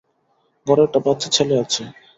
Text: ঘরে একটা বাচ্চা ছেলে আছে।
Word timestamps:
ঘরে 0.67 0.81
একটা 0.83 0.99
বাচ্চা 1.05 1.27
ছেলে 1.35 1.55
আছে। 1.63 1.81